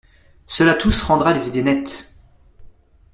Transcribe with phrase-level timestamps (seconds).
[0.47, 2.11] Cela tous rendra les idées nettes.